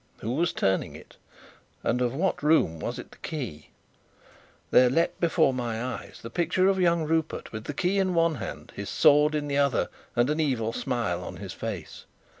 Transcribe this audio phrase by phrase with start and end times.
[0.21, 1.17] Who was turning it?
[1.83, 3.69] And of what room was it the key?
[4.71, 8.33] There leapt before my eyes the picture of young Rupert, with the key in one
[8.33, 12.05] hand, his sword in the other, and an evil smile on his face.